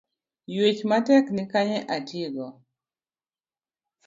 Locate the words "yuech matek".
0.53-1.25